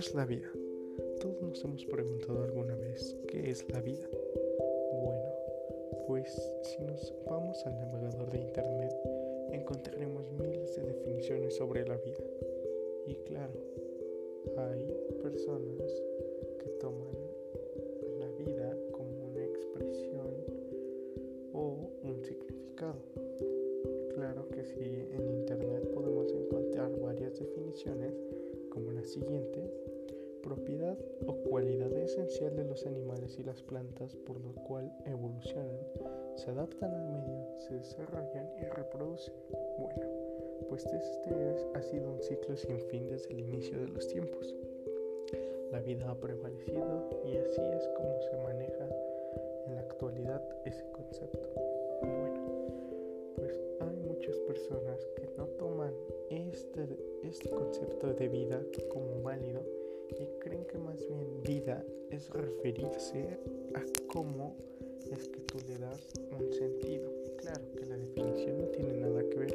[0.00, 0.50] es la vida?
[1.20, 4.08] Todos nos hemos preguntado alguna vez qué es la vida.
[4.94, 5.28] Bueno,
[6.06, 6.32] pues
[6.62, 8.94] si nos vamos al navegador de internet
[9.52, 12.24] encontraremos miles de definiciones sobre la vida.
[13.08, 13.52] Y claro,
[14.56, 14.90] hay
[15.20, 15.92] personas
[16.60, 17.18] que toman
[18.20, 20.30] la vida como una expresión
[21.52, 23.02] o un significado.
[24.14, 28.14] Claro que si en internet podemos encontrar varias definiciones
[28.70, 29.89] como la siguiente,
[30.42, 35.78] propiedad o cualidad esencial de los animales y las plantas por lo cual evolucionan,
[36.36, 39.34] se adaptan al medio, se desarrollan y reproducen.
[39.78, 40.06] Bueno,
[40.68, 41.34] pues este
[41.74, 44.54] ha sido un ciclo sin fin desde el inicio de los tiempos.
[45.70, 48.88] La vida ha prevalecido y así es como se maneja
[49.66, 51.48] en la actualidad ese concepto.
[52.02, 52.40] Bueno,
[53.36, 55.92] pues hay muchas personas que no toman
[56.30, 56.88] este,
[57.22, 59.60] este concepto de vida como válido
[60.18, 63.38] y creen que más bien vida es referirse
[63.74, 64.56] a cómo
[65.10, 67.10] es que tú le das un sentido.
[67.38, 69.54] Claro que la definición no tiene nada que ver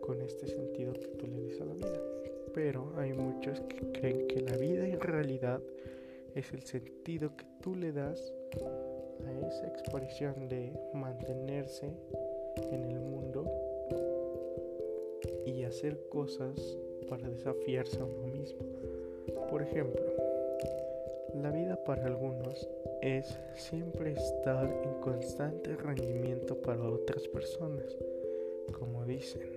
[0.00, 2.00] con este sentido que tú le des a la vida,
[2.54, 5.60] pero hay muchos que creen que la vida en realidad
[6.34, 11.92] es el sentido que tú le das a esa expresión de mantenerse
[12.70, 13.50] en el mundo
[15.46, 16.54] y hacer cosas
[17.08, 18.60] para desafiarse a uno mismo.
[19.52, 20.02] Por ejemplo,
[21.42, 22.66] la vida para algunos
[23.02, 27.84] es siempre estar en constante rendimiento para otras personas,
[28.72, 29.50] como dicen,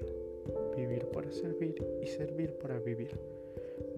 [0.75, 3.11] vivir para servir y servir para vivir.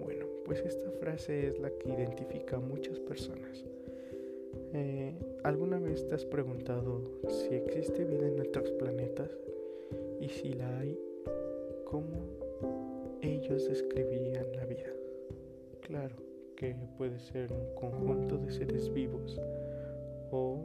[0.00, 3.64] Bueno, pues esta frase es la que identifica a muchas personas.
[4.74, 9.30] Eh, ¿Alguna vez te has preguntado si existe vida en otros planetas?
[10.20, 10.96] Y si la hay,
[11.86, 12.20] ¿cómo
[13.20, 14.97] ellos describirían la vida?
[15.88, 16.16] Claro
[16.54, 19.40] que puede ser un conjunto de seres vivos
[20.30, 20.60] o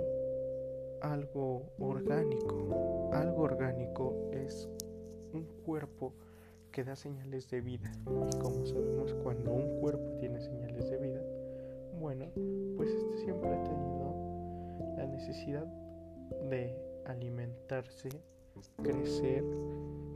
[1.02, 3.10] algo orgánico.
[3.14, 4.68] Algo orgánico es
[5.32, 6.14] un cuerpo
[6.74, 7.90] que da señales de vida.
[8.06, 11.22] Y como sabemos, cuando un cuerpo tiene señales de vida,
[12.02, 12.26] bueno,
[12.76, 15.66] pues este siempre ha tenido la necesidad
[16.50, 16.76] de
[17.06, 18.10] alimentarse,
[18.82, 19.46] crecer,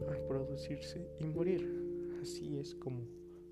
[0.05, 1.65] reproducirse y morir.
[2.21, 3.07] Así es como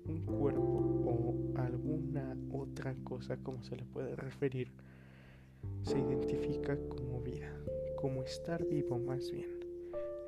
[0.08, 4.72] un cuerpo o alguna otra cosa, como se le puede referir,
[5.82, 7.52] se identifica como vida,
[7.96, 9.56] como estar vivo más bien.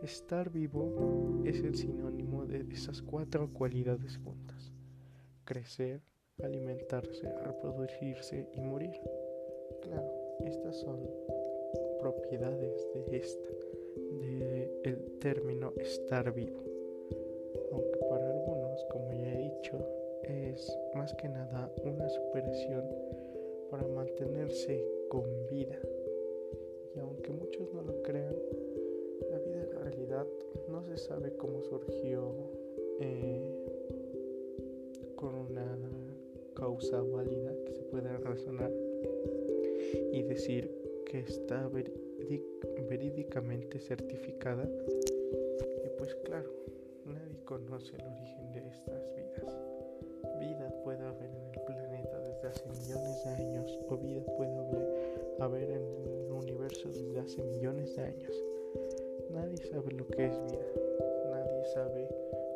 [0.03, 4.72] Estar vivo es el sinónimo de esas cuatro cualidades juntas.
[5.44, 6.03] Crecer,
[6.43, 8.94] alimentarse, reproducirse y morir.
[9.83, 10.09] Claro,
[10.44, 11.00] estas son
[11.99, 13.49] propiedades de esta,
[14.21, 16.62] de el término estar vivo.
[17.72, 18.28] Aunque para
[20.22, 22.84] es más que nada una superación
[23.70, 25.78] para mantenerse con vida.
[26.94, 28.34] Y aunque muchos no lo crean,
[29.30, 30.26] la vida en realidad
[30.69, 32.34] no se sabe cómo surgió
[33.00, 33.54] eh,
[35.16, 35.78] con una
[36.54, 38.72] causa válida que se pueda razonar
[40.12, 40.70] y decir
[41.06, 41.70] que está
[42.88, 44.69] verídicamente certificada.
[45.84, 46.50] Y pues claro,
[47.08, 49.56] nadie conoce el origen de estas vidas.
[50.41, 54.58] Vida puede haber en el planeta desde hace millones de años o vida puede
[55.41, 58.32] haber en el universo desde hace millones de años.
[59.30, 60.66] Nadie sabe lo que es vida.
[61.30, 62.08] Nadie sabe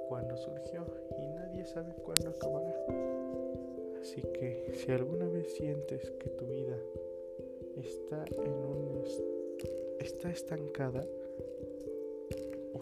[0.09, 0.87] cuándo surgió
[1.19, 2.75] y nadie sabe cuándo acabará.
[4.01, 6.77] Así que si alguna vez sientes que tu vida
[7.77, 9.03] está en un
[9.99, 11.07] está estancada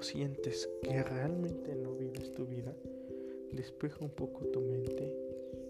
[0.02, 2.74] sientes que realmente no vives tu vida,
[3.52, 5.14] despeja un poco tu mente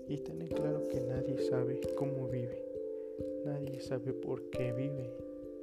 [0.08, 2.64] y ten en claro que nadie sabe cómo vive,
[3.44, 5.10] nadie sabe por qué vive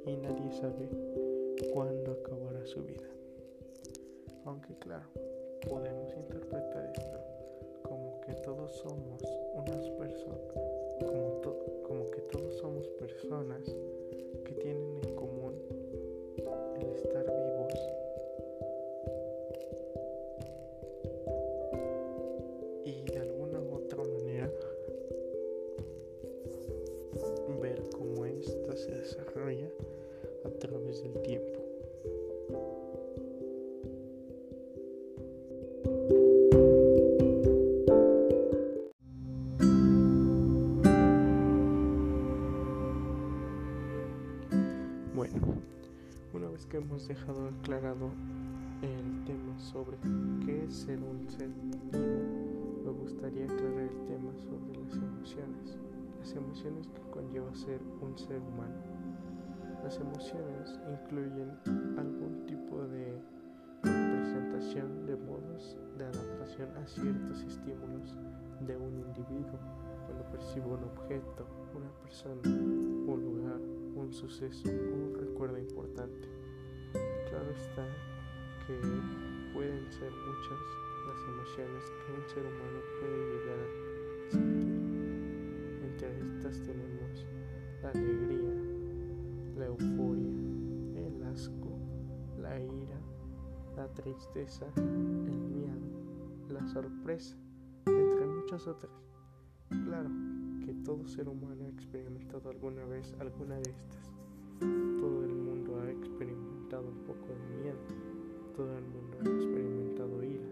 [0.06, 0.88] y nadie sabe
[1.72, 3.08] cuándo acabará su vida.
[4.44, 5.08] Aunque claro,
[5.68, 7.18] podemos interpretar esto
[7.82, 9.22] como que todos somos
[9.54, 10.54] unas personas,
[11.86, 13.62] como que todos somos personas
[45.18, 45.34] Bueno,
[46.32, 48.12] una vez que hemos dejado aclarado
[48.82, 49.96] el tema sobre
[50.46, 51.90] qué es ser un ser vivo,
[52.84, 55.76] me gustaría aclarar el tema sobre las emociones,
[56.20, 58.76] las emociones que conlleva ser un ser humano.
[59.82, 61.50] Las emociones incluyen
[61.98, 63.20] algún tipo de
[63.82, 68.14] representación de modos de adaptación a ciertos estímulos
[68.60, 69.58] de un individuo
[70.06, 71.44] cuando percibe un objeto,
[71.74, 76.28] una persona, un lugar, un suceso un recuerdo importante.
[76.92, 77.84] Claro está
[78.66, 78.74] que
[79.52, 80.58] pueden ser muchas
[81.08, 84.68] las emociones que un ser humano puede llegar a sentir.
[85.82, 87.26] Entre estas tenemos
[87.82, 88.54] la alegría,
[89.56, 90.30] la euforia,
[90.96, 91.78] el asco,
[92.40, 93.00] la ira,
[93.76, 97.36] la tristeza, el miedo, la sorpresa,
[97.86, 99.07] entre muchas otras.
[100.88, 104.10] Todo ser humano ha experimentado alguna vez alguna de estas.
[104.58, 107.76] Todo el mundo ha experimentado un poco de miedo.
[108.56, 110.48] Todo el mundo ha experimentado ira.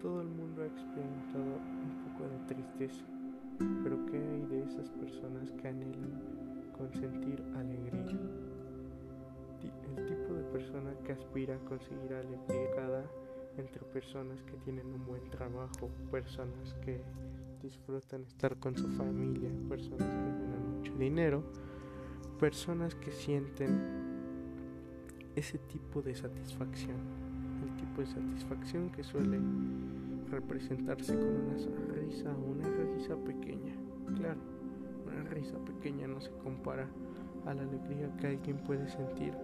[0.00, 3.04] Todo el mundo ha experimentado un poco de tristeza.
[3.84, 6.22] Pero ¿qué hay de esas personas que anhelan
[6.78, 8.18] con sentir alegría?
[9.62, 13.04] El tipo de persona que aspira a conseguir alegría cada
[13.58, 17.02] entre personas que tienen un buen trabajo, personas que
[17.62, 21.42] disfrutan estar con su familia, personas que ganan mucho dinero,
[22.38, 23.80] personas que sienten
[25.36, 26.96] ese tipo de satisfacción,
[27.62, 29.38] el tipo de satisfacción que suele
[30.30, 33.74] representarse con una sonrisa una risa pequeña.
[34.16, 34.40] Claro,
[35.06, 36.88] una risa pequeña no se compara
[37.46, 39.34] a la alegría que alguien puede sentir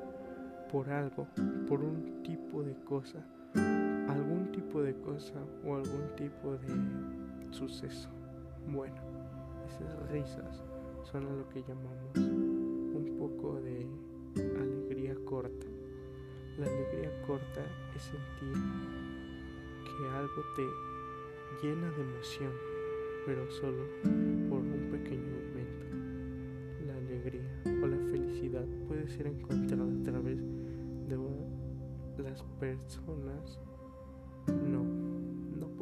[0.70, 1.26] por algo,
[1.68, 3.24] por un tipo de cosa,
[3.54, 5.34] algún tipo de cosa
[5.64, 8.08] o algún tipo de suceso.
[8.66, 8.96] Bueno,
[9.66, 10.64] esas risas
[11.10, 13.86] son a lo que llamamos un poco de
[14.60, 15.66] alegría corta.
[16.58, 17.62] La alegría corta
[17.94, 18.62] es sentir
[19.84, 22.52] que algo te llena de emoción,
[23.24, 23.84] pero solo
[24.48, 25.86] por un pequeño momento.
[26.86, 30.38] La alegría o la felicidad puede ser encontrada a través
[31.08, 33.60] de las personas.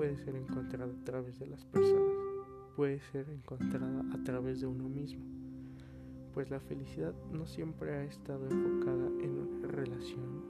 [0.05, 2.13] Puede ser encontrada a través de las personas,
[2.77, 5.25] puede ser encontrada a través de uno mismo,
[6.35, 10.45] pues la felicidad no siempre ha estado enfocada en una relación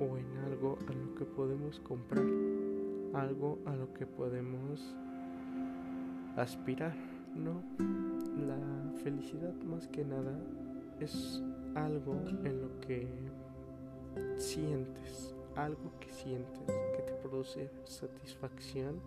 [0.00, 2.26] o en algo a lo que podemos comprar,
[3.14, 4.96] algo a lo que podemos
[6.36, 6.96] aspirar,
[7.36, 7.62] no.
[8.44, 8.58] La
[9.04, 10.36] felicidad más que nada
[10.98, 11.44] es
[11.76, 13.06] algo en lo que
[14.36, 15.05] sientes,
[15.56, 19.00] algo que sientes que te produce satisfacción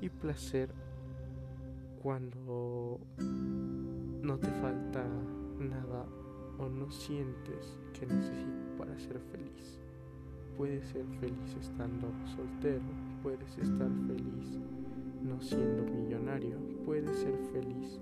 [0.00, 0.70] y placer
[2.02, 5.04] cuando no te falta
[5.58, 6.06] nada
[6.58, 9.80] o no sientes que necesitas para ser feliz.
[10.56, 12.82] Puedes ser feliz estando soltero,
[13.22, 14.60] puedes estar feliz
[15.22, 18.00] no siendo millonario, puedes ser feliz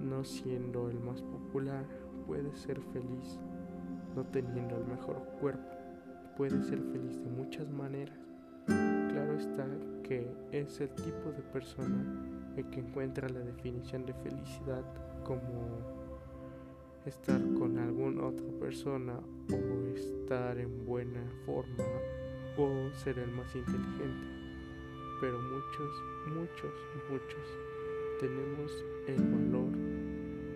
[0.00, 1.84] no siendo el más popular,
[2.26, 3.38] puedes ser feliz
[4.14, 5.75] no teniendo el mejor cuerpo
[6.36, 8.18] puede ser feliz de muchas maneras.
[8.66, 9.66] Claro está
[10.02, 12.04] que es el tipo de persona
[12.56, 14.84] el que encuentra la definición de felicidad
[15.24, 15.78] como
[17.04, 19.18] estar con alguna otra persona
[19.50, 21.84] o estar en buena forma
[22.58, 24.26] o ser el más inteligente.
[25.20, 26.72] Pero muchos, muchos,
[27.10, 27.46] muchos
[28.20, 29.72] tenemos el valor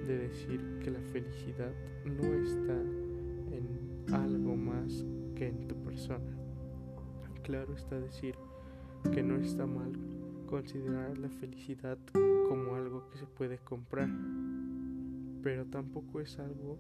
[0.07, 1.73] de decir que la felicidad
[2.05, 2.81] no está
[3.53, 5.05] en algo más
[5.49, 6.37] en tu persona.
[7.43, 8.35] Claro está decir
[9.13, 9.93] que no está mal
[10.47, 11.99] considerar la felicidad
[12.49, 14.09] como algo que se puede comprar,
[15.43, 16.77] pero tampoco es algo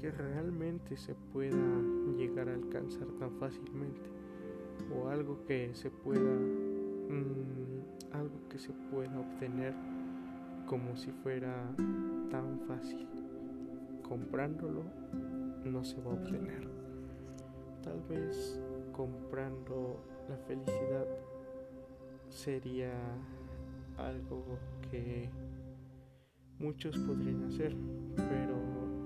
[0.00, 1.80] que realmente se pueda
[2.16, 4.10] llegar a alcanzar tan fácilmente
[4.94, 9.74] o algo que se pueda mm, algo que se pueda obtener
[10.66, 11.72] como si fuera
[12.30, 13.06] tan fácil
[14.02, 14.82] comprándolo
[15.64, 16.81] no se va a obtener
[17.82, 18.60] Tal vez
[18.92, 19.98] comprando
[20.28, 21.06] la felicidad
[22.28, 22.92] sería
[23.96, 24.44] algo
[24.90, 25.28] que
[26.58, 27.74] muchos podrían hacer,
[28.16, 28.56] pero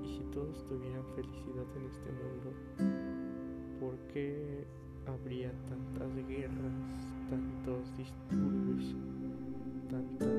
[0.02, 2.52] ¿y si todos tuvieran felicidad en este mundo?
[3.80, 4.66] ¿Por qué
[5.06, 6.74] habría tantas guerras,
[7.30, 8.94] tantos disturbios,
[9.88, 10.35] tanta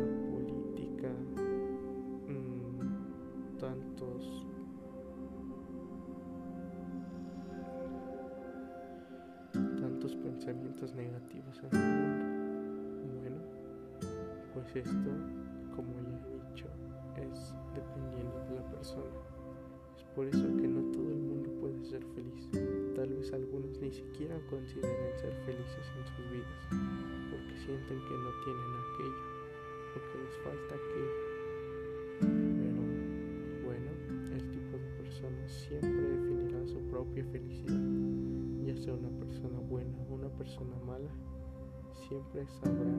[10.27, 12.25] pensamientos negativos en el mundo?
[13.22, 13.38] Bueno,
[14.53, 15.12] pues esto,
[15.74, 16.67] como ya he dicho,
[17.15, 19.15] es dependiendo de la persona.
[19.96, 22.50] Es por eso que no todo el mundo puede ser feliz.
[22.96, 26.63] Tal vez algunos ni siquiera consideren ser felices en sus vidas,
[27.31, 29.24] porque sienten que no tienen aquello.
[29.93, 31.05] porque les falta aquí.
[32.19, 32.84] Pero
[33.63, 33.89] bueno,
[34.36, 37.87] el tipo de persona siempre definirá su propia felicidad,
[38.77, 41.10] sea una persona buena o una persona mala,
[42.07, 42.93] siempre sabrá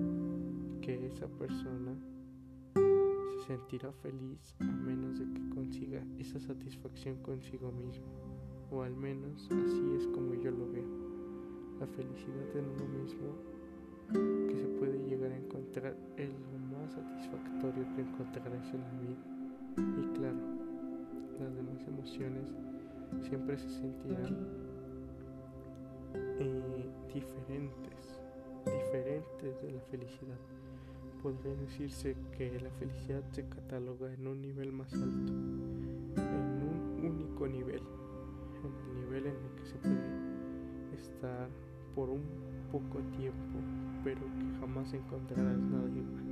[0.81, 1.95] que esa persona
[2.75, 8.07] se sentirá feliz a menos de que consiga esa satisfacción consigo mismo,
[8.71, 11.09] o al menos así es como yo lo veo.
[11.81, 17.85] La felicidad en uno mismo que se puede llegar a encontrar es lo más satisfactorio
[17.95, 20.03] que encontrarás en la vida.
[20.03, 20.39] Y claro,
[21.39, 22.53] las demás emociones
[23.23, 24.68] siempre se sentirán
[26.39, 28.21] eh, diferentes,
[28.65, 30.39] diferentes de la felicidad.
[31.23, 37.49] Podría decirse que la felicidad se cataloga en un nivel más alto, en un único
[37.49, 37.83] nivel,
[38.65, 41.49] en el nivel en el que se puede estar
[41.95, 42.23] por un
[42.71, 43.59] poco tiempo
[44.05, 46.29] pero que jamás encontrarás nada igual.